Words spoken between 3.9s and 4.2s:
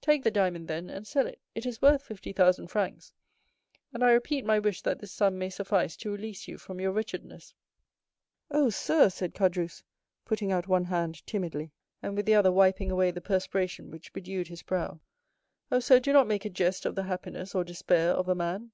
and I